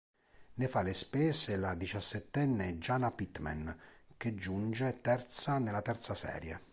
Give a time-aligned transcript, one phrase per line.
[0.55, 3.79] Ne fa le spese la diciassettenne Jana Pittman,
[4.17, 6.59] che giunge terza nella terza serie.